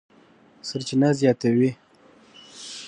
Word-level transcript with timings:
سرچینه 0.67 1.09
زیاتوي، 1.19 1.69